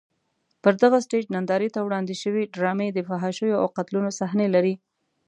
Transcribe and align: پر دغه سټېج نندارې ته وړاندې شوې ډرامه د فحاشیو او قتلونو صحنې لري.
پر 0.61 0.73
دغه 0.83 0.97
سټېج 1.05 1.25
نندارې 1.35 1.69
ته 1.75 1.79
وړاندې 1.83 2.15
شوې 2.21 2.43
ډرامه 2.55 2.87
د 2.93 2.99
فحاشیو 3.07 3.59
او 3.61 3.67
قتلونو 3.77 4.09
صحنې 4.19 4.47
لري. 4.55 4.75